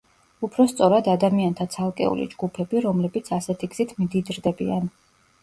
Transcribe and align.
უფრო 0.45 0.63
სწორად, 0.69 1.09
ადამიანთა 1.13 1.67
ცალკეული 1.75 2.25
ჯგუფები, 2.33 2.81
რომლებიც 2.87 3.31
ასეთი 3.39 3.71
გზით 3.77 3.95
მდიდრდებიან. 4.01 4.91